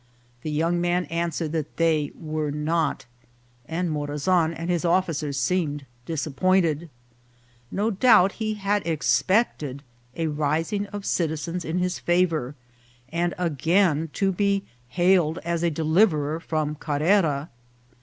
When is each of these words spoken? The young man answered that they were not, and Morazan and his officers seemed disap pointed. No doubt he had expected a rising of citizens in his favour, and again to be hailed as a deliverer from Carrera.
The 0.41 0.49
young 0.49 0.81
man 0.81 1.05
answered 1.11 1.51
that 1.51 1.77
they 1.77 2.11
were 2.15 2.49
not, 2.49 3.05
and 3.67 3.87
Morazan 3.91 4.51
and 4.51 4.67
his 4.71 4.83
officers 4.83 5.37
seemed 5.37 5.85
disap 6.07 6.37
pointed. 6.37 6.89
No 7.69 7.91
doubt 7.91 8.31
he 8.41 8.55
had 8.55 8.81
expected 8.87 9.83
a 10.15 10.25
rising 10.25 10.87
of 10.87 11.05
citizens 11.05 11.63
in 11.63 11.77
his 11.77 11.99
favour, 11.99 12.55
and 13.09 13.35
again 13.37 14.09
to 14.13 14.31
be 14.31 14.63
hailed 14.87 15.37
as 15.45 15.61
a 15.61 15.69
deliverer 15.69 16.39
from 16.39 16.73
Carrera. 16.73 17.49